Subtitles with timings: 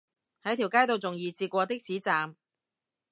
[0.41, 2.35] 喺條街度仲易截過的士站